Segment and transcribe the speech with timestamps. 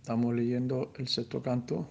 [0.00, 1.86] Estamos leyendo el sexto canto,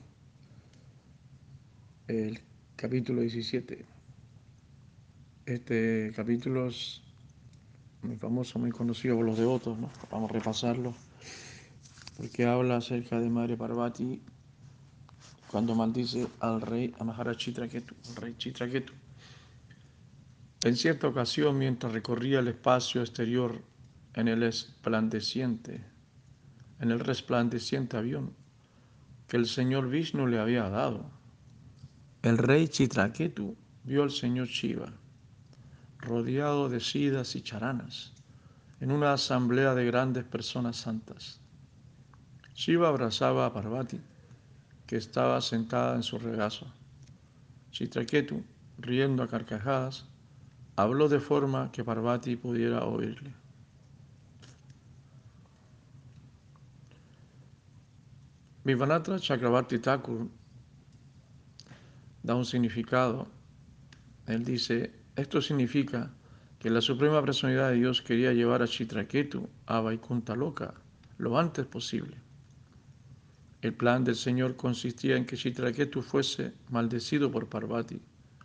[2.08, 2.40] el
[2.78, 3.86] capítulo 17.
[5.46, 7.04] Este capítulo es
[8.02, 9.78] muy famoso, muy conocido por los devotos.
[10.10, 10.96] Vamos a repasarlo,
[12.18, 14.20] porque habla acerca de Madre Parvati
[15.54, 18.92] cuando maldice al rey, a Maharaj Chitraketu, al rey Chitraketu.
[20.64, 23.62] En cierta ocasión, mientras recorría el espacio exterior
[24.16, 25.86] en el resplandeciente,
[26.80, 28.34] en el resplandeciente avión
[29.28, 31.06] que el señor Vishnu le había dado,
[32.24, 34.92] el rey Chitraketu vio al señor Shiva
[36.00, 38.12] rodeado de sidas y charanas
[38.82, 41.40] en una asamblea de grandes personas santas.
[42.56, 44.02] Shiva abrazaba a Parvati
[44.88, 46.68] que estaba sentada en su regazo.
[47.72, 48.44] Chitraketu,
[48.78, 50.06] riendo a carcajadas,
[50.76, 53.34] habló de forma que Parvati pudiera oírle.
[58.64, 60.30] Vivanatra Chakravarti Thakur
[62.24, 63.28] da un significado.
[64.26, 66.14] Él dice, esto significa
[66.60, 70.74] que la Suprema Personalidad de Dios quería llevar a Chitraketu a Vaikunta Loka
[71.18, 72.23] lo antes posible.
[73.64, 77.98] El plan del Señor consistía en que Chitraketu fuese maldecido por Parvati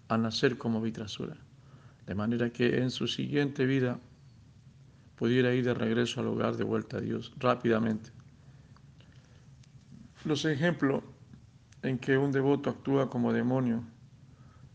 [0.07, 1.37] a nacer como Vitrasura,
[2.07, 3.99] de manera que en su siguiente vida
[5.17, 8.11] pudiera ir de regreso al hogar de vuelta a Dios rápidamente.
[10.25, 11.03] Los ejemplos
[11.83, 13.83] en que un devoto actúa como demonio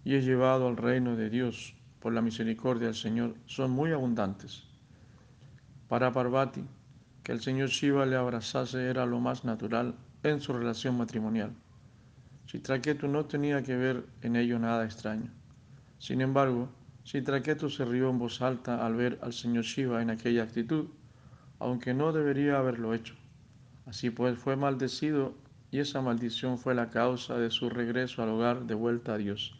[0.03, 4.64] y es llevado al reino de Dios por la misericordia del Señor son muy abundantes.
[5.88, 6.66] Para Parvati,
[7.23, 9.95] que el Señor Shiva le abrazase era lo más natural
[10.29, 11.53] en su relación matrimonial.
[12.45, 15.31] Chitraketu no tenía que ver en ello nada extraño.
[15.99, 16.70] Sin embargo,
[17.03, 20.87] Chitraketu se rió en voz alta al ver al Señor Shiva en aquella actitud,
[21.59, 23.15] aunque no debería haberlo hecho.
[23.86, 25.33] Así pues fue maldecido
[25.71, 29.58] y esa maldición fue la causa de su regreso al hogar de vuelta a Dios.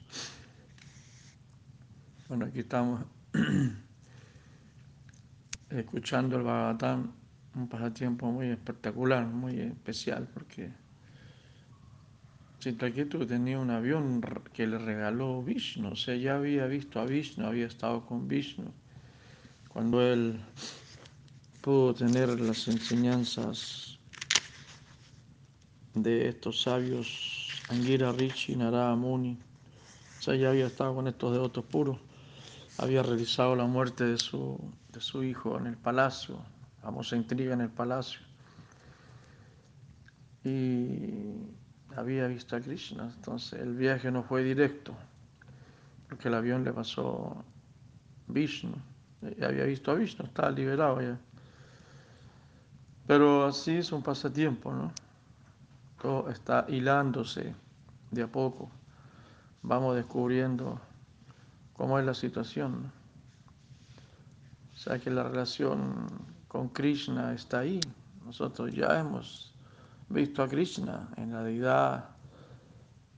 [2.28, 3.02] Bueno, aquí estamos
[5.70, 7.12] escuchando el Bhagavatam,
[7.56, 10.72] un pasatiempo muy espectacular, muy especial, porque
[12.60, 14.22] Chitraketu tenía un avión
[14.54, 18.72] que le regaló Vishnu, o sea, ya había visto a Vishnu, había estado con Vishnu.
[19.68, 20.40] Cuando él
[21.62, 24.00] pudo tener las enseñanzas
[25.94, 29.38] de estos sabios, Angira Rishi, Narada Muni,
[30.20, 32.00] o sea, ya había estado con estos devotos puros,
[32.78, 34.58] había realizado la muerte de su,
[34.92, 36.40] de su hijo en el palacio,
[36.84, 38.20] famosa intriga en el palacio,
[40.44, 41.34] y
[41.96, 44.94] había visto a Krishna, entonces el viaje no fue directo,
[46.10, 47.44] porque el avión le pasó
[48.28, 48.76] Vishnu,
[49.40, 51.18] ya había visto a Vishnu, estaba liberado ya.
[53.08, 54.92] Pero así es un pasatiempo, ¿no?
[56.02, 57.56] Todo está hilándose
[58.12, 58.70] de a poco.
[59.62, 60.80] Vamos descubriendo
[61.74, 62.84] cómo es la situación.
[62.84, 62.92] ¿no?
[64.74, 66.08] O sea que la relación
[66.54, 67.80] con Krishna está ahí.
[68.24, 69.56] Nosotros ya hemos
[70.08, 72.06] visto a Krishna en la deidad,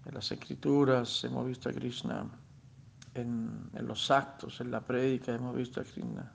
[0.05, 2.25] en las escrituras, hemos visto a Krishna
[3.13, 6.31] en, en los actos, en la prédica, hemos visto a Krishna.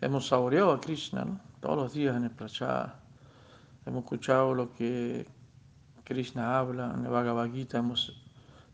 [0.00, 1.40] Hemos saboreado a Krishna ¿no?
[1.60, 2.96] todos los días en el Prachá.
[3.86, 5.28] Hemos escuchado lo que
[6.02, 8.20] Krishna habla en el Bhagavad Gita, hemos,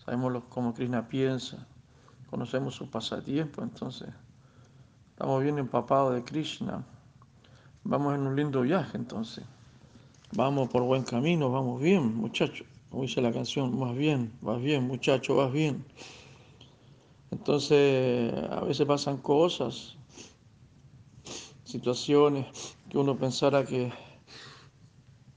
[0.03, 1.67] sabemos lo, cómo Krishna piensa,
[2.31, 4.09] conocemos su pasatiempo, entonces
[5.11, 6.83] estamos bien empapados de Krishna.
[7.89, 9.45] Vamos en un lindo viaje entonces.
[10.33, 12.67] Vamos por buen camino, vamos bien, muchachos.
[12.91, 15.85] Como dice la canción, más bien, vas bien, muchacho, vas bien.
[17.31, 19.97] Entonces, a veces pasan cosas,
[21.63, 23.93] situaciones que uno pensara que,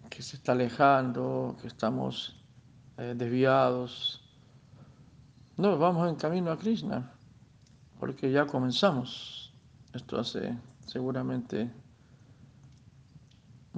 [0.10, 2.36] que se está alejando, que estamos
[2.98, 4.24] eh, desviados.
[5.56, 7.14] No, vamos en camino a Krishna,
[8.00, 9.54] porque ya comenzamos.
[9.94, 10.58] Esto hace
[10.88, 11.70] seguramente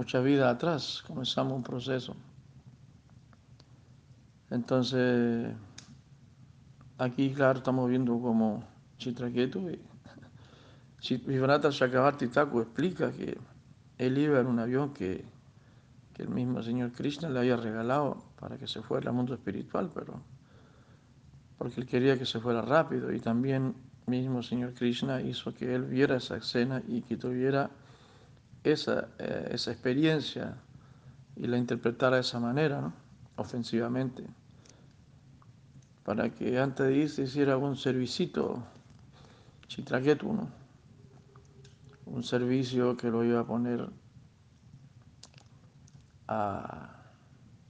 [0.02, 2.16] mucha vida atrás, comenzamos un proceso.
[4.50, 5.54] Entonces,
[6.98, 8.64] aquí, claro, estamos viendo como
[8.98, 13.38] Chitraketu y Vivranata Chakravarti explica que
[14.00, 15.24] él iba en un avión que,
[16.16, 19.92] que el mismo señor Krishna le había regalado para que se fuera al mundo espiritual,
[19.94, 20.20] pero
[21.60, 23.76] porque él quería que se fuera rápido y también
[24.08, 27.70] mismo señor Krishna hizo que él viera esa escena y que tuviera
[28.64, 30.58] esa, eh, esa experiencia
[31.36, 32.92] y la interpretara de esa manera,
[33.36, 34.24] ofensivamente.
[36.04, 38.64] para que antes de irse hiciera un servicito,
[39.68, 40.50] Chitraketu, ¿no?
[42.06, 43.88] Un servicio que lo iba a poner
[46.28, 46.90] a,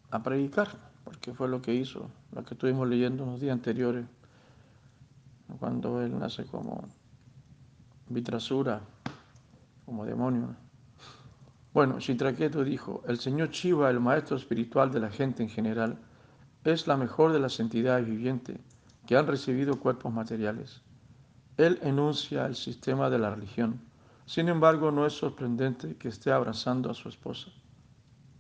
[0.09, 0.69] a predicar,
[1.03, 4.05] porque fue lo que hizo, lo que estuvimos leyendo unos días anteriores,
[5.59, 6.87] cuando él nace como
[8.09, 8.81] vitrasura,
[9.85, 10.55] como demonio.
[11.73, 15.97] Bueno, Chitraketu dijo, el señor Shiva, el maestro espiritual de la gente en general,
[16.65, 18.57] es la mejor de las entidades vivientes
[19.07, 20.81] que han recibido cuerpos materiales.
[21.55, 23.79] Él enuncia el sistema de la religión.
[24.25, 27.51] Sin embargo, no es sorprendente que esté abrazando a su esposa,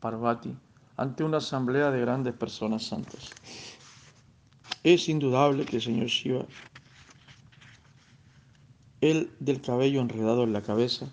[0.01, 0.53] Parvati,
[0.97, 3.29] ante una asamblea de grandes personas santas.
[4.83, 6.45] Es indudable que el señor Shiva,
[8.99, 11.07] el del cabello enredado en la cabeza,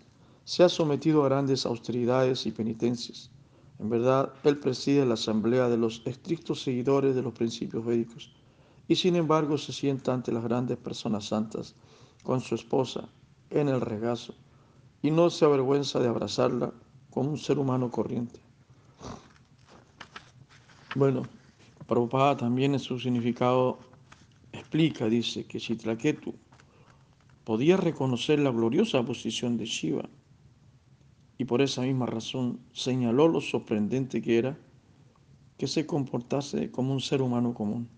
[0.49, 3.31] se ha sometido a grandes austeridades y penitencias.
[3.79, 8.33] En verdad, él preside la asamblea de los estrictos seguidores de los principios védicos
[8.89, 11.75] y sin embargo se sienta ante las grandes personas santas
[12.23, 13.11] con su esposa
[13.51, 14.35] en el regazo
[15.03, 16.73] y no se avergüenza de abrazarla
[17.11, 18.41] como un ser humano corriente.
[20.95, 21.25] Bueno,
[21.87, 23.81] Prabhupada también en su significado
[24.53, 26.35] explica, dice que Chitraketu
[27.45, 30.09] podía reconocer la gloriosa posición de Shiva
[31.39, 34.59] y por esa misma razón señaló lo sorprendente que era
[35.57, 37.89] que se comportase como un ser humano común.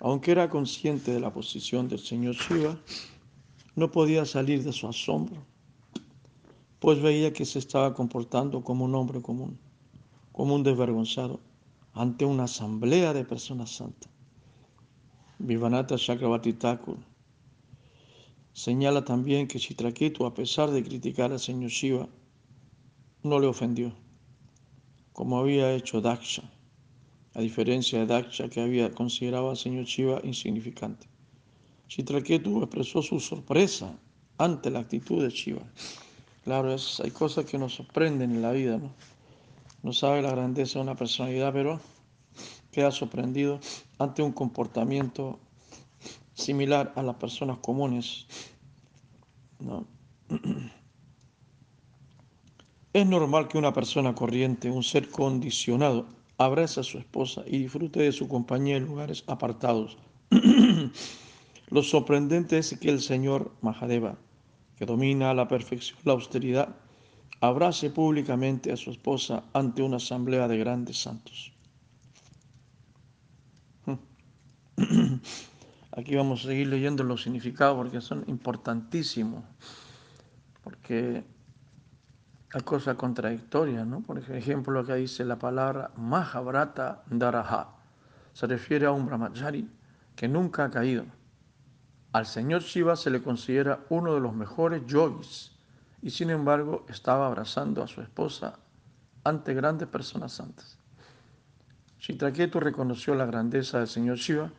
[0.00, 2.78] Aunque era consciente de la posición del señor Shiva,
[3.74, 5.44] no podía salir de su asombro,
[6.78, 9.58] pues veía que se estaba comportando como un hombre común,
[10.30, 11.40] como un desvergonzado,
[11.94, 14.10] ante una asamblea de personas santas.
[15.40, 16.56] Vivanata Chakravarti
[18.52, 22.08] señala también que Chitraketu, a pesar de criticar al señor Shiva,
[23.22, 23.92] no le ofendió,
[25.12, 26.42] como había hecho Daksha,
[27.34, 31.06] a diferencia de Daksha que había considerado al señor Shiva insignificante.
[31.88, 33.98] Chitraketu expresó su sorpresa
[34.36, 35.62] ante la actitud de Shiva.
[36.44, 38.92] Claro, es, hay cosas que nos sorprenden en la vida, ¿no?
[39.82, 41.80] No sabe la grandeza de una personalidad, pero
[42.72, 43.60] queda sorprendido
[43.98, 45.38] ante un comportamiento
[46.34, 48.26] similar a las personas comunes.
[49.60, 49.86] ¿no?
[52.92, 56.06] Es normal que una persona corriente, un ser condicionado,
[56.38, 59.98] abrace a su esposa y disfrute de su compañía en lugares apartados.
[61.68, 64.16] Lo sorprendente es que el señor Mahadeva,
[64.78, 66.76] que domina a la perfección la austeridad,
[67.40, 71.52] abrace públicamente a su esposa ante una asamblea de grandes santos.
[75.92, 79.44] Aquí vamos a seguir leyendo los significados porque son importantísimos,
[80.62, 81.24] porque
[82.52, 84.00] hay cosas contradictorias, ¿no?
[84.00, 87.68] Por ejemplo, lo que dice la palabra Mahabharata Daraha.
[88.32, 89.68] Se refiere a un brahmachari
[90.16, 91.04] que nunca ha caído.
[92.12, 95.52] Al señor Shiva se le considera uno de los mejores yogis
[96.00, 98.58] y sin embargo estaba abrazando a su esposa
[99.24, 100.78] ante grandes personas santas.
[101.98, 104.50] Chitraketu reconoció la grandeza del señor Shiva,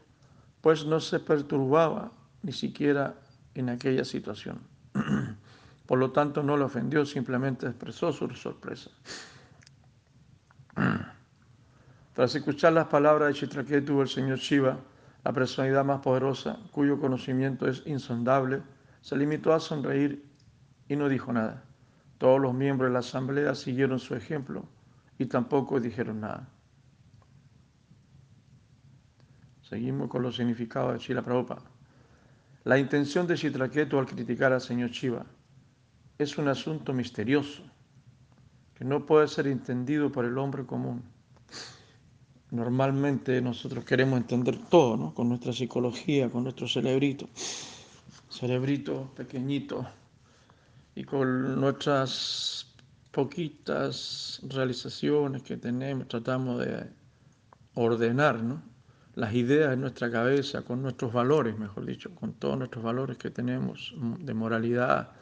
[0.61, 2.11] pues no se perturbaba
[2.43, 3.15] ni siquiera
[3.55, 4.59] en aquella situación.
[5.89, 8.91] Por lo tanto, no le ofendió, simplemente expresó su sorpresa.
[12.13, 14.77] Tras escuchar las palabras de Chitraketu, el señor Shiva,
[15.23, 18.61] la personalidad más poderosa, cuyo conocimiento es insondable,
[19.01, 20.23] se limitó a sonreír
[20.87, 21.63] y no dijo nada.
[22.19, 24.65] Todos los miembros de la asamblea siguieron su ejemplo
[25.17, 26.47] y tampoco dijeron nada.
[29.63, 31.63] Seguimos con los significados de Chila Prabhupada.
[32.63, 35.25] La intención de Chitraketu al criticar al señor Shiva
[36.19, 37.63] es un asunto misterioso
[38.75, 41.01] que no puede ser entendido por el hombre común.
[42.51, 45.13] Normalmente nosotros queremos entender todo, ¿no?
[45.13, 47.29] Con nuestra psicología, con nuestro cerebrito,
[48.29, 49.87] cerebrito pequeñito,
[50.93, 52.67] y con nuestras
[53.11, 56.85] poquitas realizaciones que tenemos, tratamos de
[57.75, 58.61] ordenar, ¿no?
[59.15, 63.29] Las ideas en nuestra cabeza, con nuestros valores, mejor dicho, con todos nuestros valores que
[63.29, 65.13] tenemos de moralidad,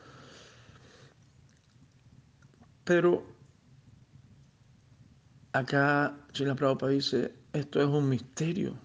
[2.88, 3.22] pero
[5.51, 6.17] acá
[6.56, 8.75] Prabhupada dice, esto es un misterio,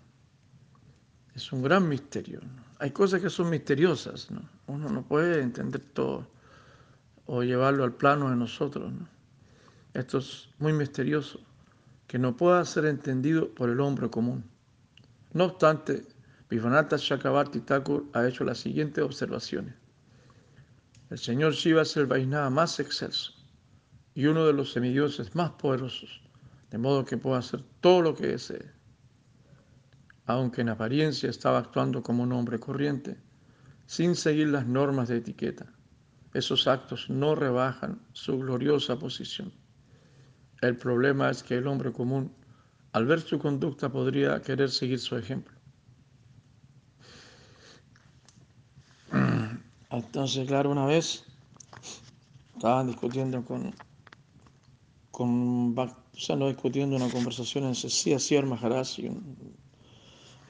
[1.37, 2.41] es un gran misterio.
[2.81, 4.43] Hay cosas que son misteriosas, ¿no?
[4.67, 6.27] uno no puede entender todo
[7.27, 8.93] o llevarlo al plano de nosotros.
[9.95, 11.39] Esto es muy misterioso,
[12.09, 14.43] que no pueda ser entendido por el hombre común.
[15.33, 16.05] No obstante,
[16.51, 19.75] Vivanata Chakrabarti Thakur ha hecho las siguientes observaciones.
[21.09, 23.42] El señor Shiva es el Vaisnava más excelso
[24.15, 26.21] y uno de los semidioses más poderosos,
[26.71, 28.71] de modo que pueda hacer todo lo que desee.
[30.25, 33.19] aunque en apariencia estaba actuando como un hombre corriente,
[33.87, 35.67] sin seguir las normas de etiqueta.
[36.33, 39.53] Esos actos no rebajan su gloriosa posición.
[40.63, 42.33] El problema es que el hombre común,
[42.93, 45.55] al ver su conducta, podría querer seguir su ejemplo.
[49.91, 51.25] Entonces, claro, una vez
[52.55, 53.75] estaban discutiendo con,
[55.13, 59.37] con o sea, no discutiendo una conversación en Cecía Sier Maharaj y un,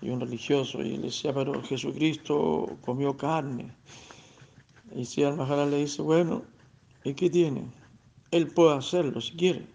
[0.00, 3.76] y un religioso, y le decía, pero Jesucristo comió carne.
[4.95, 6.42] Y Sier Maharaj le dice, bueno,
[7.04, 7.71] ¿y qué tiene?
[8.31, 9.66] Él puede hacerlo si quiere,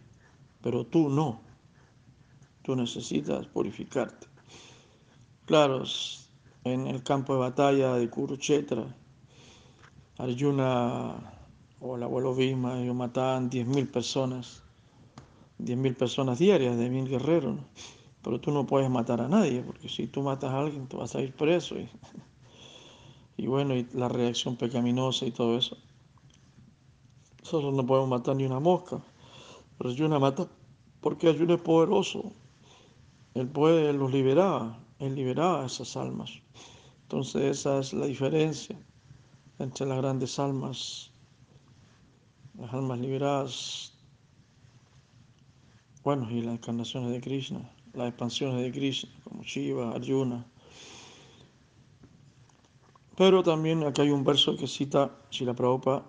[0.61, 1.41] pero tú no.
[2.63, 4.27] Tú necesitas purificarte.
[5.45, 5.83] Claro,
[6.63, 8.95] en el campo de batalla de Kurukshetra,
[10.17, 11.15] Arjuna
[11.79, 14.63] o el abuelo Bhima, ellos mataban 10.000 personas,
[15.59, 17.59] 10.000 personas diarias, de mil guerreros,
[18.21, 21.15] pero tú no puedes matar a nadie, porque si tú matas a alguien te vas
[21.15, 21.79] a ir preso.
[21.79, 21.89] Y,
[23.37, 25.77] y bueno, y la reacción pecaminosa y todo eso.
[27.41, 29.01] Nosotros no podemos matar ni una mosca,
[29.77, 30.47] pero Arjuna mata
[31.01, 32.33] porque Arjuna es poderoso.
[33.33, 36.31] Él puede, él los liberaba, él liberaba esas almas.
[37.03, 38.77] Entonces esa es la diferencia
[39.59, 41.11] entre las grandes almas,
[42.59, 43.96] las almas liberadas,
[46.07, 50.45] bueno, y las encarnaciones de Krishna, las expansiones de Krishna, como Shiva, Arjuna.
[53.17, 56.05] Pero también acá hay un verso que cita Shila Prabhupada,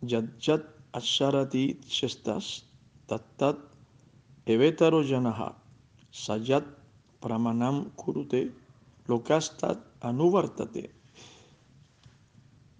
[0.00, 2.64] Yad Asharati Chestas,
[3.06, 3.58] Tat
[4.44, 5.54] Evetaro Yanaha,
[6.10, 6.64] Sayat
[7.20, 8.50] Pramanam Kurute,
[9.06, 10.90] Lokastat Anuvartate.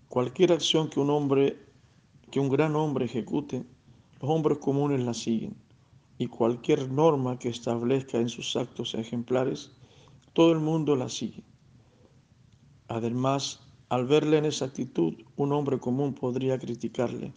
[0.09, 1.57] Cualquier acción que un hombre,
[2.33, 3.65] que un gran hombre ejecute,
[4.21, 5.63] los hombres comunes la siguen.
[6.19, 9.73] Y cualquier norma que establezca en sus actos ejemplares,
[10.33, 11.43] todo el mundo la sigue.
[12.89, 17.33] Además, al verle en esa actitud, un hombre común podría criticarle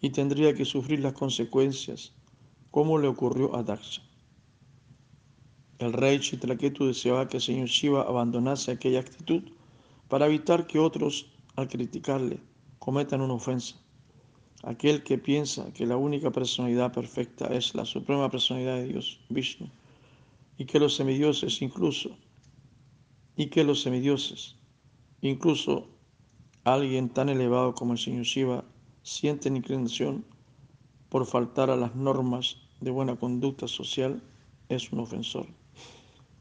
[0.00, 2.12] y tendría que sufrir las consecuencias,
[2.70, 4.02] como le ocurrió a Daksha.
[5.78, 9.42] El rey Chitraketu deseaba que el señor Shiva abandonase aquella actitud
[10.08, 12.40] para evitar que otros al criticarle
[12.78, 13.76] cometan una ofensa.
[14.64, 19.68] Aquel que piensa que la única personalidad perfecta es la suprema personalidad de Dios, Vishnu,
[20.56, 22.10] y que los semidioses incluso,
[23.36, 24.56] y que los semidioses,
[25.20, 25.86] incluso
[26.64, 28.64] alguien tan elevado como el señor Shiva,
[29.04, 30.24] sienten inclinación
[31.08, 34.20] por faltar a las normas de buena conducta social,
[34.68, 35.46] es un ofensor.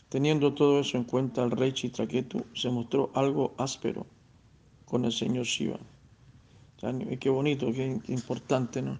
[0.09, 4.07] Teniendo todo eso en cuenta, el rey Chitraketu se mostró algo áspero
[4.85, 5.79] con el señor Shiva.
[6.79, 8.99] Qué bonito, qué importante, ¿no?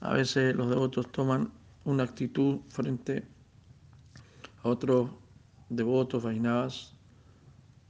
[0.00, 1.52] A veces los devotos toman
[1.84, 3.24] una actitud frente
[4.62, 5.10] a otros
[5.68, 6.94] devotos, vainavas,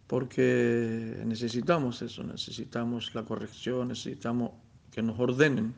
[0.07, 4.51] porque necesitamos eso, necesitamos la corrección, necesitamos
[4.91, 5.75] que nos ordenen.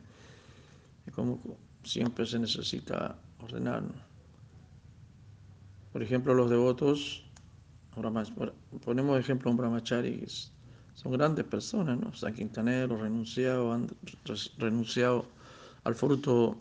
[1.07, 1.39] Y como
[1.83, 3.95] siempre se necesita ordenarnos.
[5.93, 7.23] Por ejemplo, los devotos,
[8.83, 10.25] ponemos ejemplo a un brahmachari
[10.95, 12.13] son grandes personas, ¿no?
[12.13, 13.87] San Quintanero, renunciado, han
[14.57, 15.25] renunciado
[15.83, 16.57] al fruto,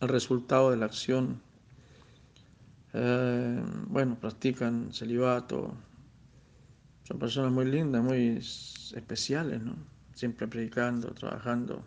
[0.00, 1.40] al resultado de la acción.
[2.92, 5.74] Eh, bueno, practican celibato.
[7.04, 8.38] Son personas muy lindas, muy
[8.94, 9.74] especiales, ¿no?
[10.14, 11.82] Siempre predicando, trabajando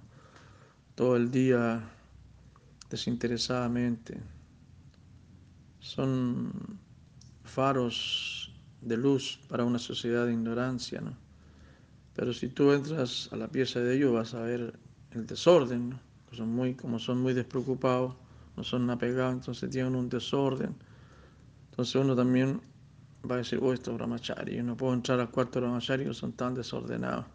[0.95, 1.83] todo el día
[2.89, 4.19] desinteresadamente.
[5.79, 6.79] Son
[7.43, 8.51] faros
[8.81, 11.24] de luz para una sociedad de ignorancia, ¿no?
[12.15, 14.79] Pero si tú entras a la pieza de ellos vas a ver
[15.11, 15.99] el desorden, ¿no?
[16.31, 18.13] son muy, como son muy despreocupados,
[18.55, 20.75] no son apegados, entonces tienen un desorden.
[21.71, 22.61] Entonces uno también
[23.29, 26.53] va a decir, oh, estos brahmachari, yo no puedo entrar al cuarto brahmachari, son tan
[26.53, 27.25] desordenados.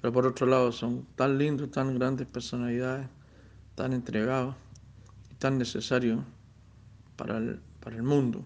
[0.00, 3.06] Pero por otro lado son tan lindos, tan grandes personalidades,
[3.74, 4.54] tan entregados
[5.30, 6.20] y tan necesarios
[7.16, 8.44] para el, para el mundo,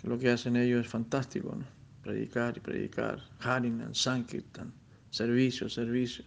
[0.00, 1.56] que lo que hacen ellos es fantástico.
[2.06, 4.72] Predicar y predicar, Harinan, Sankirtan,
[5.10, 6.24] servicio, servicio.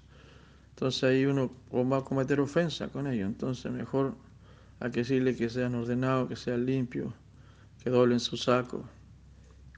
[0.72, 3.28] Entonces ahí uno va a cometer ofensa con ellos.
[3.28, 4.16] Entonces mejor
[4.82, 7.14] hay que decirle que sean ordenados, que sean limpios,
[7.82, 8.84] que doblen su saco,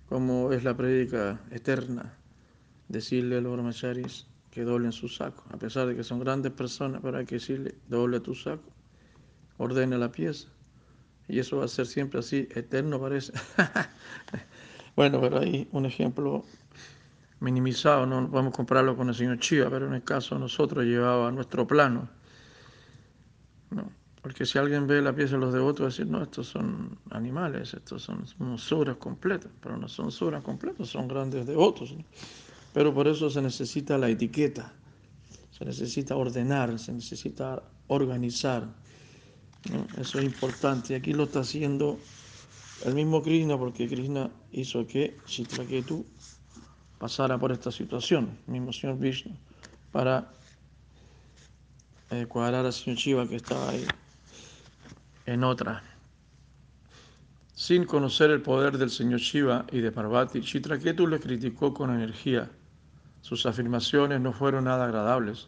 [0.10, 2.18] como es la prédica eterna,
[2.90, 7.02] decirle a los brahmacharis que doblen su saco, a pesar de que son grandes personas,
[7.04, 8.70] pero hay que decirle, doble tu saco,
[9.58, 10.50] ordena la pieza.
[11.28, 13.34] Y eso va a ser siempre así, eterno parece.
[14.96, 16.44] Bueno, pero hay un ejemplo
[17.40, 21.32] minimizado, no podemos compararlo con el señor Chiva, pero en el caso de nosotros llevaba
[21.32, 22.08] nuestro plano.
[24.22, 28.04] Porque si alguien ve la pieza de los devotos, decir, no, estos son animales, estos
[28.04, 28.98] son unos suras
[29.60, 31.96] pero no son suras completos, son grandes devotos.
[32.74, 34.72] Pero por eso se necesita la etiqueta,
[35.50, 38.68] se necesita ordenar, se necesita organizar.
[39.98, 40.94] Eso es importante.
[40.94, 41.98] Y aquí lo está haciendo
[42.86, 46.06] el mismo Krishna, porque Krishna hizo que Chitraketu
[46.98, 49.36] pasara por esta situación, el mismo señor Vishnu,
[49.92, 50.32] para
[52.12, 53.86] eh, cuadrar al señor Shiva que estaba ahí
[55.26, 55.84] en otra.
[57.54, 62.50] Sin conocer el poder del señor Shiva y de Parvati, Chitraketu le criticó con energía.
[63.22, 65.48] Sus afirmaciones no fueron nada agradables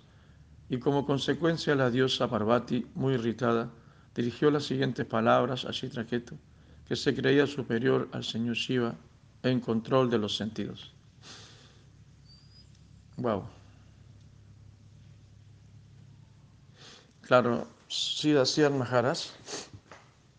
[0.70, 3.72] y como consecuencia la diosa Parvati, muy irritada,
[4.16, 6.38] dirigió las siguientes palabras a Chitraketu,
[6.88, 8.96] que se creía superior al señor Shiva
[9.44, 10.94] en control de los sentidos.
[13.18, 13.44] Wow.
[17.22, 19.20] Claro, Siddhasya Maharaj,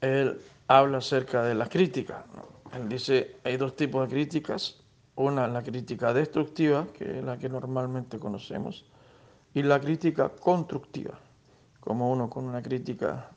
[0.00, 2.24] él habla acerca de la crítica.
[2.74, 4.76] Él dice, hay dos tipos de críticas.
[5.16, 8.84] Una, la crítica destructiva, que es la que normalmente conocemos,
[9.54, 11.18] y la crítica constructiva,
[11.78, 13.30] como uno con una crítica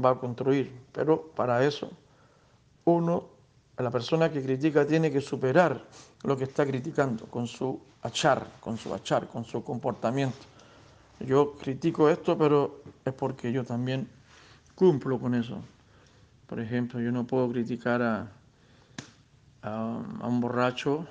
[0.00, 0.72] va a construir.
[0.92, 1.90] Pero para eso,
[2.84, 3.24] uno,
[3.76, 5.82] la persona que critica tiene que superar
[6.22, 10.38] lo que está criticando con su achar, con su achar, con su comportamiento.
[11.20, 14.08] Yo critico esto, pero es porque yo también
[14.74, 15.62] cumplo con eso.
[16.46, 18.28] Por ejemplo, yo no puedo criticar a,
[19.62, 21.06] a, a un borracho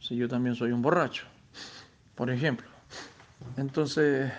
[0.00, 1.24] si yo también soy un borracho,
[2.14, 2.66] por ejemplo.
[3.56, 4.32] Entonces,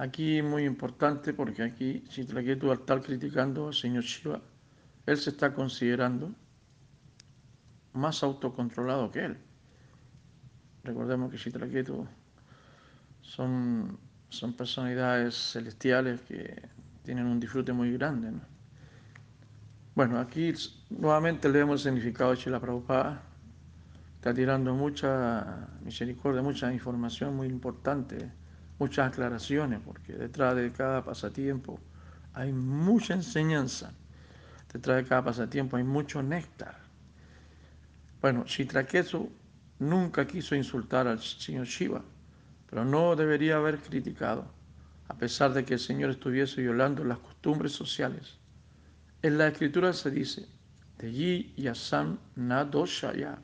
[0.00, 2.02] aquí muy importante porque aquí
[2.58, 4.40] tú al estar criticando al señor Shiva,
[5.04, 6.32] él se está considerando
[7.92, 9.38] más autocontrolado que él.
[10.84, 12.06] Recordemos que Chitraketu
[13.20, 13.98] son,
[14.30, 16.62] son personalidades celestiales que
[17.02, 18.32] tienen un disfrute muy grande.
[19.94, 20.54] Bueno, aquí
[20.88, 23.22] nuevamente leemos el significado de Chila Prabhupada.
[24.14, 28.30] Está tirando mucha misericordia, mucha información muy importante,
[28.80, 31.78] muchas aclaraciones, porque detrás de cada pasatiempo
[32.32, 33.92] hay mucha enseñanza.
[34.72, 36.76] Detrás de cada pasatiempo hay mucho néctar.
[38.20, 39.30] Bueno, Chitraketu
[39.78, 42.02] nunca quiso insultar al señor Shiva
[42.70, 44.46] pero no debería haber criticado,
[45.08, 48.38] a pesar de que el Señor estuviese violando las costumbres sociales.
[49.22, 50.46] En la escritura se dice,
[50.98, 53.38] de Yasam Nadoshaya,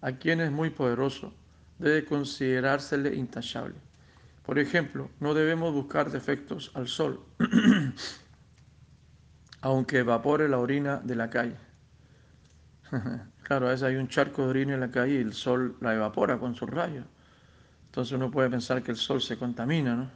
[0.00, 1.34] a quien es muy poderoso,
[1.80, 3.74] debe considerársele intachable.
[4.48, 7.20] Por ejemplo, no debemos buscar defectos al sol,
[9.60, 11.58] aunque evapore la orina de la calle.
[13.42, 15.94] claro, a veces hay un charco de orina en la calle y el sol la
[15.94, 17.04] evapora con sus rayos.
[17.84, 20.10] Entonces uno puede pensar que el sol se contamina, ¿no?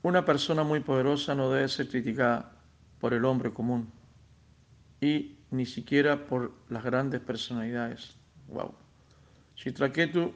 [0.00, 2.52] Una persona muy poderosa no debe ser criticada
[3.00, 3.92] por el hombre común
[4.98, 8.16] y ni siquiera por las grandes personalidades.
[8.48, 8.74] Wow.
[9.56, 10.32] Chitraketu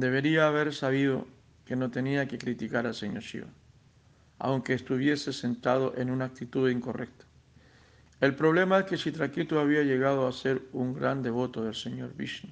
[0.00, 1.26] debería haber sabido
[1.64, 3.48] que no tenía que criticar al señor Shiva,
[4.38, 7.24] aunque estuviese sentado en una actitud incorrecta.
[8.20, 12.50] El problema es que Chitraketu había llegado a ser un gran devoto del señor Vishnu,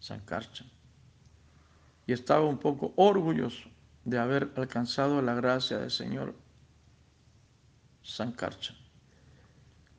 [0.00, 0.68] Sankarshan
[2.06, 3.68] y estaba un poco orgulloso
[4.04, 6.34] de haber alcanzado la gracia del Señor
[8.02, 8.74] Sankarcha.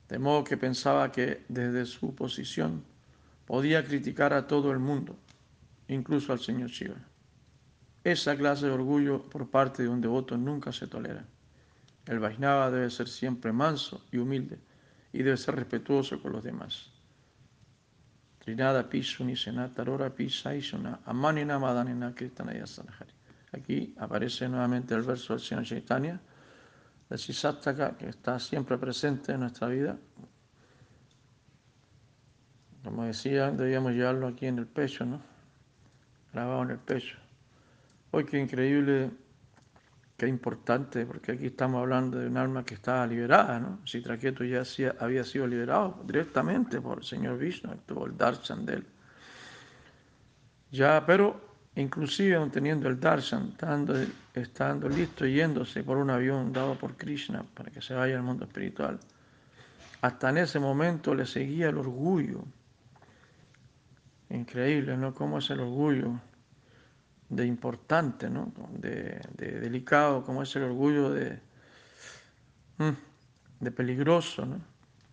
[0.10, 2.84] De modo que pensaba que desde su posición
[3.46, 5.16] podía criticar a todo el mundo,
[5.88, 6.98] incluso al Señor Shiva.
[8.04, 11.26] Esa clase de orgullo por parte de un devoto nunca se tolera.
[12.06, 14.60] El Vaisnava debe ser siempre manso y humilde
[15.14, 16.90] y debe ser respetuoso con los demás.
[18.40, 23.14] Trinada Pisuni Senatarora Pisaisuna Amanina Madanina Kirtanaya Sanahari.
[23.54, 26.20] Aquí aparece nuevamente el verso del Señor Chaitanya,
[27.10, 29.98] de Sisattaka, que está siempre presente en nuestra vida.
[32.84, 35.33] Como decía, debíamos llevarlo aquí en el pecho, ¿no?
[36.34, 37.18] Grabado en el pecho.
[38.12, 39.12] Hoy qué increíble
[40.18, 43.80] Qué importante, porque aquí estamos hablando de un alma que estaba liberada, ¿no?
[43.84, 44.64] Si Traqueto ya
[45.00, 48.86] había sido liberado directamente por el señor Vishnu, tuvo el darshan de él.
[50.72, 51.42] Ya, pero
[51.76, 53.96] inclusive teniendo el darshan, estando,
[54.36, 58.46] estando listo yéndose por un avión dado por Krishna para que se vaya al mundo
[58.46, 59.00] espiritual,
[60.02, 62.46] hasta en ese momento le seguía el orgullo.
[64.30, 65.14] Increíble, ¿no?
[65.14, 66.20] ¿Cómo es el orgullo?
[67.36, 68.54] de importante, ¿no?
[68.78, 71.40] de, delicado, como es el orgullo de,
[72.78, 72.92] mm,
[73.60, 74.62] de peligroso, ¿no?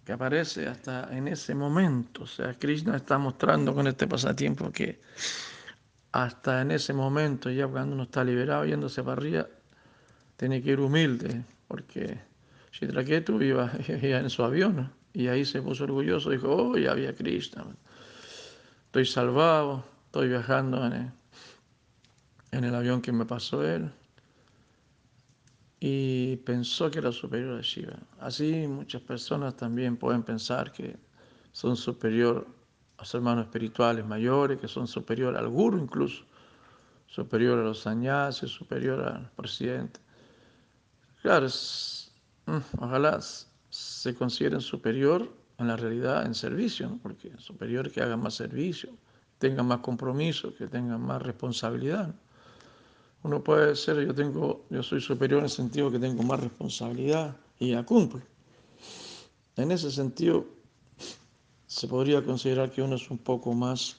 [0.05, 2.25] que aparece hasta en ese momento.
[2.25, 5.01] O sea, Krishna está mostrando con este pasatiempo que
[6.13, 9.47] hasta en ese momento, ya cuando uno está liberado yéndose para arriba,
[10.37, 12.19] tiene que ir humilde, porque
[12.73, 13.71] Chitraketu iba,
[14.03, 17.65] iba en su avión y ahí se puso orgulloso, dijo, oh, ya había Krishna,
[18.91, 21.11] estoy salvado, estoy viajando en el,
[22.51, 23.89] en el avión que me pasó él.
[25.79, 27.97] Y pensó que era superior a Shiva.
[28.19, 30.97] Así muchas personas también pueden pensar que
[31.53, 32.49] son superior
[32.99, 36.25] a sus hermanos espirituales mayores, que son superior al guru incluso,
[37.07, 40.01] superior a los sannyasis, superior al presidente.
[41.23, 43.21] Claro, mm, ojalá
[43.71, 48.91] se consideren superior en la realidad en servicio, porque superior que hagan más servicio,
[49.39, 52.15] tengan más compromiso, que tengan más responsabilidad.
[53.23, 57.37] Uno puede ser, yo tengo, yo soy superior en el sentido que tengo más responsabilidad
[57.59, 58.23] y ya cumple.
[59.57, 60.47] En ese sentido,
[61.67, 63.97] se podría considerar que uno es un poco más,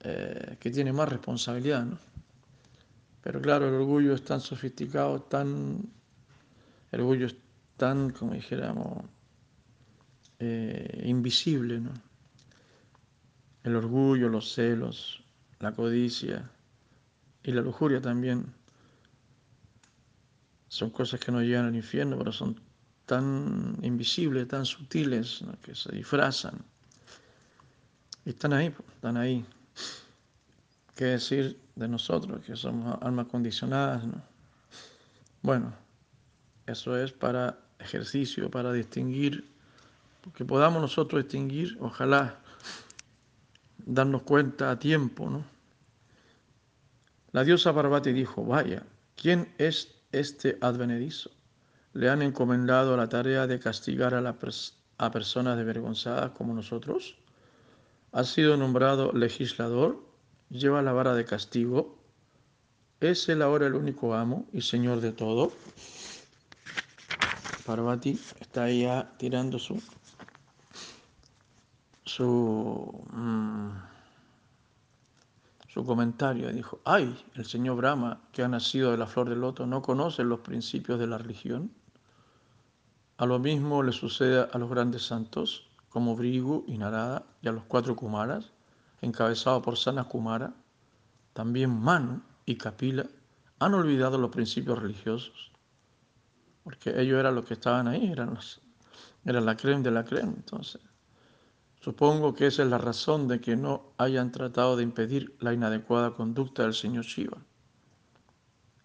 [0.00, 1.98] eh, que tiene más responsabilidad, ¿no?
[3.20, 5.80] Pero claro, el orgullo es tan sofisticado, tan,
[6.92, 7.36] el orgullo es
[7.76, 9.04] tan, como dijéramos,
[10.38, 11.92] eh, invisible, ¿no?
[13.62, 15.22] El orgullo, los celos,
[15.60, 16.50] la codicia
[17.42, 18.52] y la lujuria también
[20.68, 22.60] son cosas que no llegan al infierno, pero son
[23.06, 26.64] tan invisibles, tan sutiles, que se disfrazan.
[28.24, 29.44] Y están ahí, están ahí.
[30.96, 34.04] ¿Qué decir de nosotros, que somos almas condicionadas?
[34.04, 34.22] ¿no?
[35.42, 35.74] Bueno,
[36.66, 39.53] eso es para ejercicio, para distinguir,
[40.32, 42.40] que podamos nosotros distinguir, ojalá
[43.78, 45.44] darnos cuenta a tiempo, ¿no?
[47.32, 48.84] La diosa Parvati dijo, vaya,
[49.16, 51.30] ¿quién es este advenedizo?
[51.94, 57.16] le han encomendado la tarea de castigar a, personas desvergonzadas como nosotros?
[58.12, 60.04] ¿Ha sido nombrado legislador?
[60.50, 61.96] ¿Lleva la vara de castigo?
[63.00, 65.52] ¿Es él ahora el único amo y señor de todo?
[67.64, 69.80] Parvati está ya tirando su,
[72.04, 73.70] su, mm,
[75.68, 76.52] su comentario.
[76.52, 80.22] Dijo, ay, el señor Brahma, que ha nacido de la flor del loto, ¿no conoce
[80.22, 81.72] los principios de la religión?
[83.16, 87.52] A lo mismo le sucede a los grandes santos, como Brigu y Narada, y a
[87.52, 88.52] los cuatro Kumaras,
[89.00, 90.52] encabezados por Sana Kumara.
[91.32, 93.06] También Manu y Kapila
[93.58, 95.52] han olvidado los principios religiosos,
[96.64, 98.60] porque ellos eran los que estaban ahí, eran, los,
[99.24, 100.32] eran la crema de la crema.
[100.36, 100.80] Entonces,
[101.84, 106.12] supongo que esa es la razón de que no hayan tratado de impedir la inadecuada
[106.12, 107.36] conducta del señor Shiva.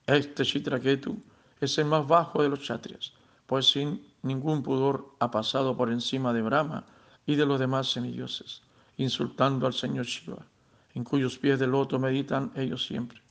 [0.05, 1.17] Este Chitraketu
[1.61, 3.13] es el más bajo de los chatrias,
[3.45, 6.85] pues sin ningún pudor ha pasado por encima de Brahma
[7.25, 8.63] y de los demás semidioses,
[8.97, 10.45] insultando al Señor Shiva,
[10.93, 13.21] en cuyos pies de loto meditan ellos siempre.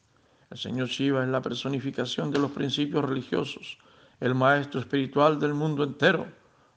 [0.49, 3.77] El Señor Shiva es la personificación de los principios religiosos,
[4.19, 6.27] el maestro espiritual del mundo entero.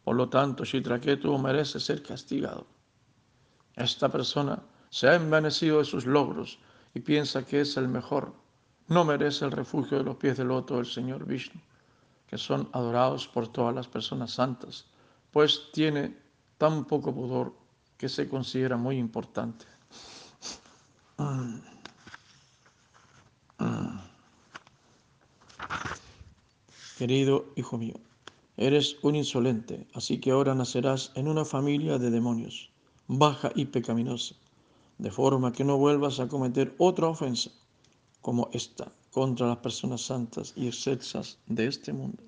[0.03, 2.67] Por lo tanto, Chitraketu merece ser castigado.
[3.75, 6.59] Esta persona se ha envanecido de sus logros
[6.93, 8.33] y piensa que es el mejor.
[8.87, 11.61] No merece el refugio de los pies de loto del Señor Vishnu
[12.31, 14.85] que son adorados por todas las personas santas,
[15.31, 16.15] pues tiene
[16.57, 17.53] tan poco pudor
[17.97, 19.65] que se considera muy importante.
[26.97, 27.95] Querido hijo mío,
[28.55, 32.70] eres un insolente, así que ahora nacerás en una familia de demonios,
[33.13, 34.35] baja y pecaminosa,
[34.97, 37.51] de forma que no vuelvas a cometer otra ofensa
[38.21, 42.23] como esta contra las personas santas y excelsas de este mundo.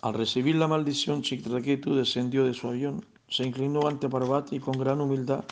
[0.00, 5.02] Al recibir la maldición, Chitraketu descendió de su avión, se inclinó ante Parvati con gran
[5.02, 5.44] humildad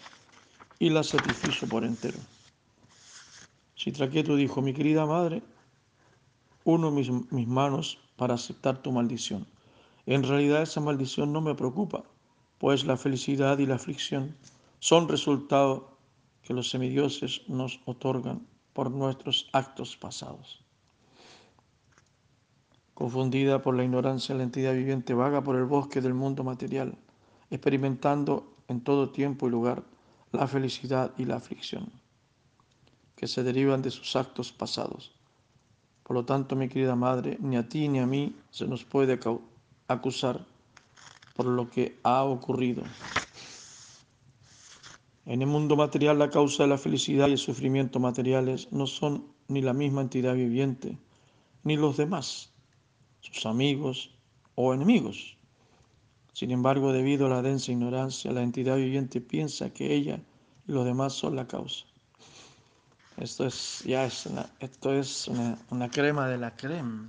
[0.78, 2.18] y la satisfizo por entero.
[3.74, 5.42] Chitraketu dijo, mi querida madre,
[6.64, 9.46] uno mis, mis manos para aceptar tu maldición.
[10.06, 12.04] En realidad esa maldición no me preocupa,
[12.58, 14.36] pues la felicidad y la aflicción
[14.80, 15.98] son resultado
[16.42, 20.62] que los semidioses nos otorgan por nuestros actos pasados.
[22.92, 26.96] Confundida por la ignorancia, la entidad viviente vaga por el bosque del mundo material,
[27.50, 29.82] experimentando en todo tiempo y lugar
[30.32, 31.90] la felicidad y la aflicción
[33.16, 35.13] que se derivan de sus actos pasados.
[36.04, 39.18] Por lo tanto, mi querida madre, ni a ti ni a mí se nos puede
[39.88, 40.46] acusar
[41.34, 42.82] por lo que ha ocurrido.
[45.26, 49.24] En el mundo material la causa de la felicidad y el sufrimiento materiales no son
[49.48, 50.98] ni la misma entidad viviente,
[51.62, 52.52] ni los demás,
[53.20, 54.10] sus amigos
[54.54, 55.38] o enemigos.
[56.34, 60.20] Sin embargo, debido a la densa ignorancia, la entidad viviente piensa que ella
[60.68, 61.86] y los demás son la causa.
[63.16, 67.08] Esto es ya es una, esto es una, crema de la crema,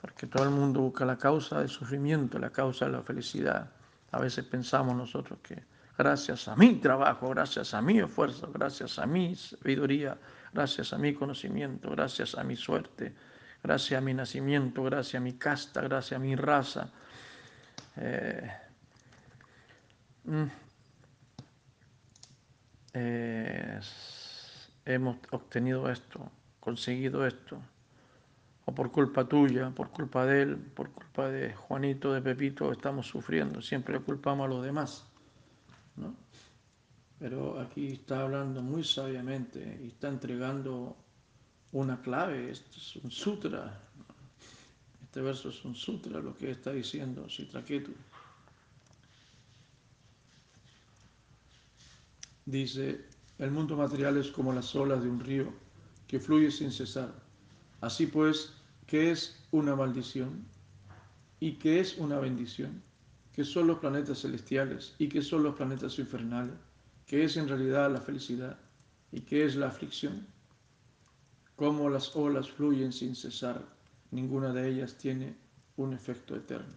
[0.00, 3.68] porque todo el mundo busca la causa del sufrimiento, la causa de la felicidad.
[4.12, 5.62] A veces pensamos nosotros que
[5.98, 10.16] gracias a mi trabajo, gracias a mi esfuerzo, gracias a mi sabiduría,
[10.52, 13.14] gracias a mi conocimiento, gracias a mi suerte,
[13.62, 16.88] gracias a mi nacimiento, gracias a mi casta, gracias a mi raza.
[17.96, 18.50] Eh,
[20.24, 20.46] mm,
[24.84, 27.60] hemos obtenido esto, conseguido esto,
[28.66, 33.06] o por culpa tuya, por culpa de él, por culpa de Juanito, de Pepito, estamos
[33.06, 35.04] sufriendo, siempre culpamos a los demás.
[35.96, 36.14] ¿no?
[37.18, 40.96] Pero aquí está hablando muy sabiamente y está entregando
[41.72, 43.80] una clave, esto es un sutra.
[45.02, 47.92] Este verso es un sutra, lo que está diciendo Citraketu.
[52.46, 53.06] Dice,
[53.38, 55.52] el mundo material es como las olas de un río
[56.06, 57.12] que fluye sin cesar.
[57.80, 58.52] Así pues,
[58.86, 60.44] ¿qué es una maldición?
[61.40, 62.82] ¿Y qué es una bendición?
[63.32, 64.94] ¿Qué son los planetas celestiales?
[64.98, 66.54] ¿Y qué son los planetas infernales?
[67.06, 68.58] ¿Qué es en realidad la felicidad?
[69.10, 70.26] ¿Y qué es la aflicción?
[71.56, 73.64] Cómo las olas fluyen sin cesar,
[74.10, 75.36] ninguna de ellas tiene
[75.76, 76.74] un efecto eterno.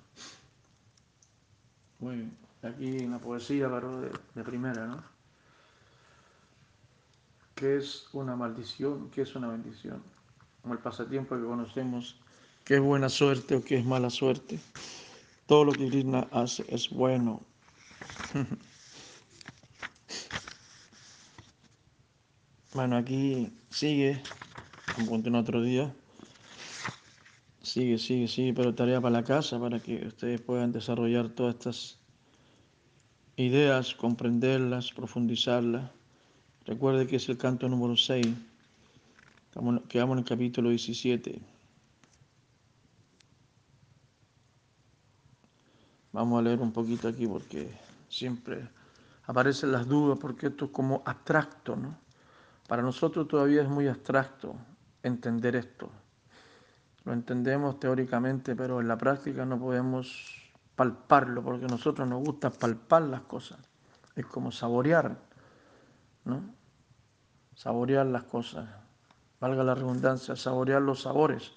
[2.00, 5.16] Muy bien, aquí en la poesía, de, de primera, ¿no?
[7.58, 10.02] Qué es una maldición, qué es una bendición,
[10.62, 12.15] como el pasatiempo que conocemos,
[12.63, 14.60] qué es buena suerte o qué es mala suerte.
[15.48, 17.41] Todo lo que Krishna hace es bueno.
[22.74, 24.22] Bueno, aquí sigue,
[24.98, 25.91] en otro día,
[27.63, 32.00] sigue, sigue, sigue, pero tarea para la casa, para que ustedes puedan desarrollar todas estas
[33.36, 35.89] ideas, comprenderlas, profundizarlas.
[36.67, 38.27] Recuerde que es el canto número 6.
[39.88, 41.41] Quedamos en el capítulo 17.
[46.12, 47.71] Vamos a leer un poquito aquí porque
[48.10, 48.67] siempre
[49.27, 51.97] aparecen las dudas porque esto es como abstracto, ¿no?
[52.67, 54.58] Para nosotros todavía es muy abstracto
[55.03, 55.89] entender esto.
[57.06, 62.49] Lo entendemos teóricamente, pero en la práctica no podemos palparlo porque a nosotros nos gusta
[62.49, 63.58] palpar las cosas.
[64.17, 65.17] Es como saborear,
[66.25, 66.57] ¿no?
[67.58, 68.70] Saborear las cosas,
[69.41, 71.54] valga la redundancia, saborear los sabores.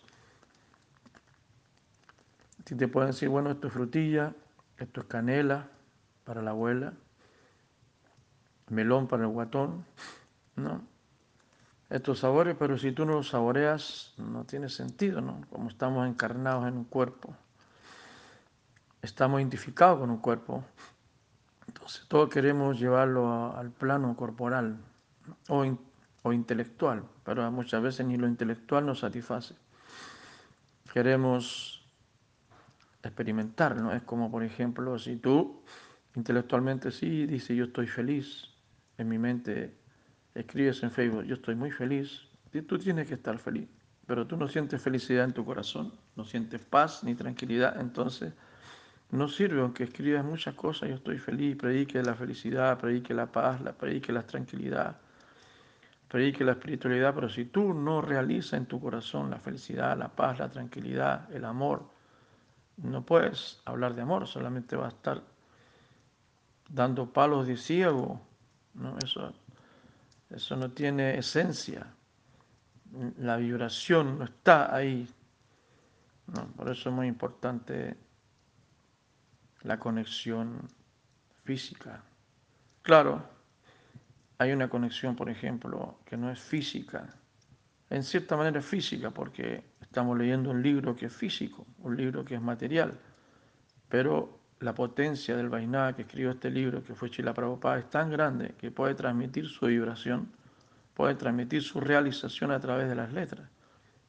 [2.65, 4.33] Si te pueden decir, bueno, esto es frutilla,
[4.79, 5.69] esto es canela
[6.25, 6.95] para la abuela,
[8.71, 9.85] melón para el guatón,
[10.57, 10.83] ¿no?
[11.91, 15.43] Estos sabores, pero si tú no los saboreas, no tiene sentido, ¿no?
[15.51, 17.35] Como estamos encarnados en un cuerpo,
[19.03, 20.65] estamos identificados con un cuerpo,
[21.67, 24.79] entonces todos queremos llevarlo al plano corporal
[25.49, 25.65] o
[26.22, 29.54] o intelectual, pero muchas veces ni lo intelectual nos satisface.
[30.92, 31.83] Queremos
[33.02, 33.92] experimentar, ¿no?
[33.92, 35.62] Es como, por ejemplo, si tú
[36.14, 38.48] intelectualmente sí dices yo estoy feliz,
[38.98, 39.74] en mi mente
[40.35, 42.22] escribes en Facebook yo estoy muy feliz,
[42.66, 43.68] tú tienes que estar feliz,
[44.06, 48.35] pero tú no sientes felicidad en tu corazón, no sientes paz ni tranquilidad, entonces
[49.11, 53.61] no sirve aunque escribas muchas cosas, yo estoy feliz, predique la felicidad, predique la paz,
[53.62, 55.00] la, predique la tranquilidad
[56.11, 60.40] predique la espiritualidad, pero si tú no realizas en tu corazón la felicidad, la paz,
[60.40, 61.88] la tranquilidad, el amor,
[62.79, 65.23] no puedes hablar de amor, solamente va a estar
[66.68, 68.20] dando palos de ciego.
[68.75, 68.99] ¿no?
[68.99, 69.33] Eso,
[70.31, 71.87] eso no tiene esencia.
[73.18, 75.09] La vibración no está ahí.
[76.57, 77.96] Por eso es muy importante
[79.62, 80.66] la conexión
[81.44, 82.03] física.
[82.83, 83.23] Claro,
[84.40, 87.14] hay una conexión, por ejemplo, que no es física.
[87.90, 92.24] En cierta manera es física porque estamos leyendo un libro que es físico, un libro
[92.24, 92.98] que es material.
[93.90, 98.09] Pero la potencia del Vaisnava que escribió este libro, que fue Chila Prabhupada, es tan
[98.09, 100.33] grande que puede transmitir su vibración,
[100.94, 103.46] puede transmitir su realización a través de las letras,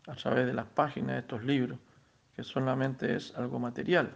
[0.07, 1.77] a través de las páginas de estos libros,
[2.33, 4.09] que solamente es algo material.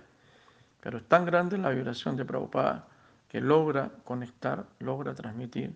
[0.80, 2.88] Pero es tan grande la vibración de Prabhupada
[3.28, 5.76] que logra conectar, logra transmitir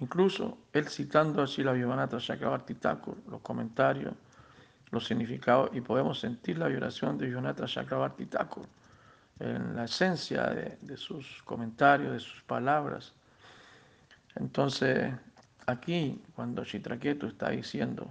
[0.00, 2.76] Incluso él citando así la Vivanata Chakrabarti
[3.28, 4.14] los comentarios,
[4.90, 8.28] los significados, y podemos sentir la vibración de Vivanata Chakrabarti
[9.40, 13.12] en la esencia de, sus comentarios, de sus palabras.
[14.36, 15.12] Entonces,
[15.66, 18.10] aquí, cuando Chitraketu está diciendo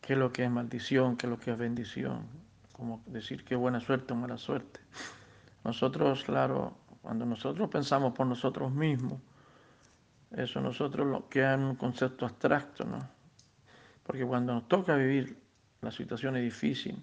[0.00, 2.26] qué es lo que es maldición, qué es lo que es bendición,
[2.72, 4.80] como decir qué buena suerte o mala suerte.
[5.62, 9.20] Nosotros, claro, cuando nosotros pensamos por nosotros mismos,
[10.36, 13.08] Eso nosotros lo queda en un concepto abstracto, ¿no?
[14.02, 15.38] Porque cuando nos toca vivir
[15.80, 17.02] la situación es difícil,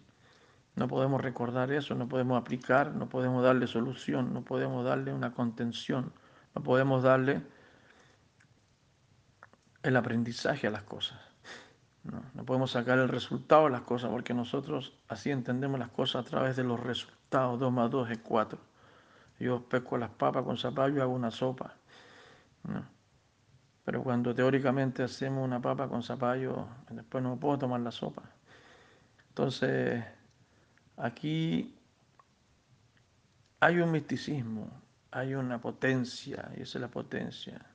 [0.76, 5.34] no podemos recordar eso, no podemos aplicar, no podemos darle solución, no podemos darle una
[5.34, 6.14] contención,
[6.56, 7.42] no podemos darle
[9.84, 11.20] el aprendizaje a las cosas.
[12.04, 16.26] No, no podemos sacar el resultado de las cosas porque nosotros así entendemos las cosas
[16.26, 17.60] a través de los resultados.
[17.60, 18.60] 2 más 2 es 4.
[19.40, 21.76] Yo pesco las papas con zapallo y hago una sopa.
[22.64, 23.01] ¿no?
[23.84, 28.24] Pero cuando teóricamente hacemos una papa con zapallo, después no puedo tomar la sopa.
[29.30, 30.04] Entonces,
[30.98, 31.76] aquí
[33.60, 34.70] hay un misticismo,
[35.10, 37.66] hay una potencia, y esa es la potencia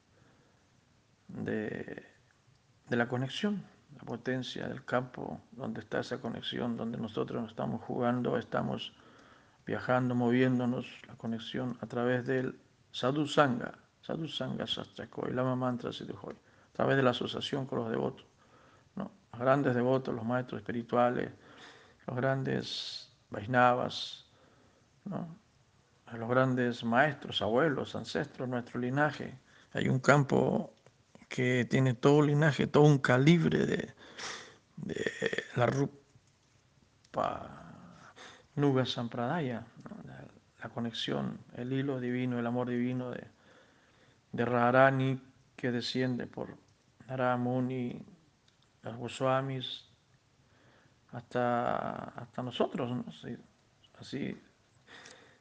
[1.28, 2.04] de,
[2.88, 3.64] de la conexión,
[3.96, 8.92] la potencia del campo donde está esa conexión, donde nosotros estamos jugando, estamos
[9.66, 12.60] viajando, moviéndonos, la conexión a través del
[14.06, 14.64] sadhu sangha,
[15.28, 18.24] y lama mantra a través de la asociación con los devotos,
[18.94, 19.10] ¿no?
[19.32, 21.32] los grandes devotos, los maestros espirituales,
[22.06, 24.26] los grandes Vaisnavas,
[25.04, 25.36] ¿no?
[26.12, 29.38] los grandes maestros, abuelos, ancestros, nuestro linaje.
[29.72, 30.72] Hay un campo
[31.28, 33.92] que tiene todo linaje, todo un calibre de,
[34.76, 35.10] de
[35.56, 35.90] la rupa
[38.54, 39.66] Nuga Sampradaya,
[40.62, 43.35] la, conexión, el hilo divino, el amor divino de,
[44.36, 45.20] de Radharani
[45.56, 46.56] que desciende por
[47.08, 48.04] Naramuni,
[48.82, 49.84] los Goswamis,
[51.12, 53.36] hasta, hasta nosotros, así,
[53.98, 54.40] así,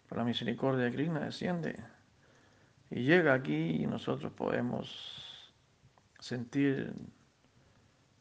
[0.07, 1.77] por la misericordia de Krishna desciende.
[2.89, 5.53] Y llega aquí y nosotros podemos
[6.19, 6.93] sentir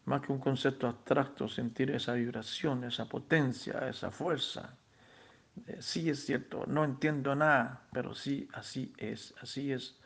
[0.07, 4.77] más que un concepto abstracto, sentir esa vibración, esa potencia, esa fuerza
[5.79, 9.99] sí es cierto, no entiendo nada, pero sí, así es, así es,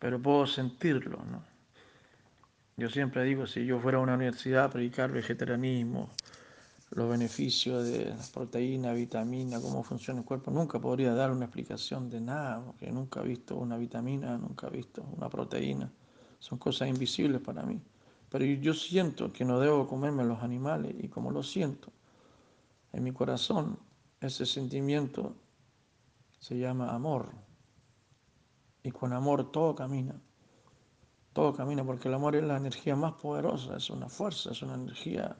[0.00, 1.44] pero puedo sentirlo, ¿no?
[2.76, 6.08] Yo siempre digo, si yo fuera a una universidad a predicar vegetarianismo,
[6.92, 12.08] los beneficios de las proteínas, vitaminas, cómo funciona el cuerpo, nunca podría dar una explicación
[12.08, 15.92] de nada, porque nunca he visto una vitamina, nunca he visto una proteína,
[16.38, 17.80] son cosas invisibles para mí.
[18.30, 21.92] Pero yo siento que no debo comerme los animales y como lo siento
[22.92, 23.78] en mi corazón,
[24.20, 25.36] ese sentimiento
[26.38, 27.49] se llama amor.
[28.82, 30.14] Y con amor todo camina.
[31.32, 34.74] Todo camina porque el amor es la energía más poderosa, es una fuerza, es una
[34.74, 35.36] energía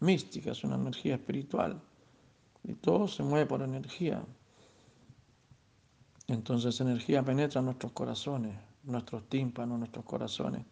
[0.00, 1.80] mística, es una energía espiritual.
[2.62, 4.22] Y todo se mueve por energía.
[6.28, 10.64] Entonces esa energía penetra nuestros corazones, nuestros tímpanos, nuestros corazones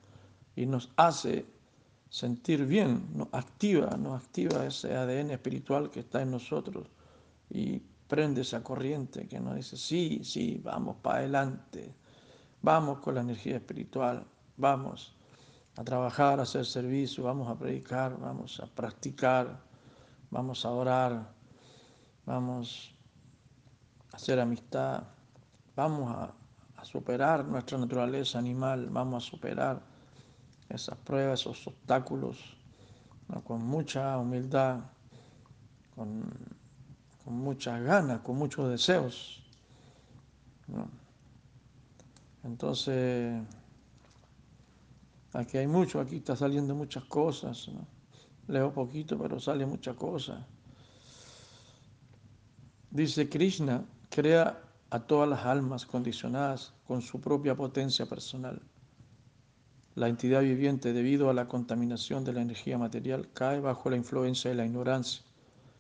[0.57, 1.47] y nos hace
[2.09, 6.87] sentir bien, nos activa, nos activa ese ADN espiritual que está en nosotros
[7.51, 11.95] y prende esa corriente que nos dice, sí, sí, vamos para adelante,
[12.63, 14.25] vamos con la energía espiritual,
[14.57, 15.15] vamos
[15.77, 19.61] a trabajar, a hacer servicio, vamos a predicar, vamos a practicar,
[20.31, 21.33] vamos a orar,
[22.25, 22.95] vamos
[24.13, 25.03] a hacer amistad,
[25.77, 26.35] vamos a,
[26.85, 29.81] superar nuestra naturaleza animal, vamos a superar
[30.69, 32.57] esas pruebas, esos obstáculos,
[33.45, 34.81] con mucha humildad,
[35.95, 36.25] con
[37.25, 39.43] con muchas ganas, con muchos deseos.
[42.45, 43.43] Entonces,
[45.33, 47.71] aquí hay mucho, aquí está saliendo muchas cosas.
[48.49, 50.45] Leo poquito, pero sale muchas cosas.
[52.91, 58.61] Dice Krishna, crea a todas las almas condicionadas con su propia potencia personal.
[59.95, 64.51] La entidad viviente, debido a la contaminación de la energía material, cae bajo la influencia
[64.51, 65.23] de la ignorancia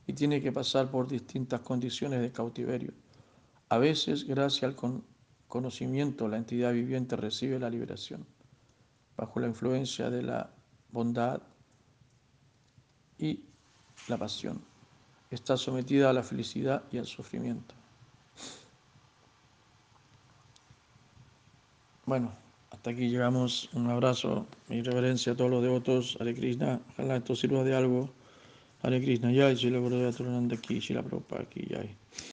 [0.06, 2.92] y tiene que pasar por distintas condiciones de cautiverio.
[3.68, 4.76] A veces, gracias al
[5.52, 8.24] conocimiento, la entidad viviente recibe la liberación
[9.18, 10.50] bajo la influencia de la
[10.90, 11.42] bondad
[13.18, 13.40] y
[14.08, 14.62] la pasión.
[15.30, 17.74] Está sometida a la felicidad y al sufrimiento.
[22.06, 22.32] Bueno,
[22.70, 23.68] hasta aquí llegamos.
[23.74, 26.16] Un abrazo, mi reverencia a todos los devotos.
[26.18, 26.80] Hare Krishna.
[26.92, 28.08] Ojalá esto sirva de algo.
[28.80, 31.94] Hare Krishna Jai, Srila Gurudev Turunanda Ki, Srila Prabhupada Jai.